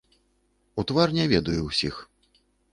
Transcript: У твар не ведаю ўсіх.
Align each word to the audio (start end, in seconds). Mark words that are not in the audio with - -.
У 0.79 0.85
твар 0.93 1.15
не 1.19 1.25
ведаю 1.35 1.61
ўсіх. 1.69 2.03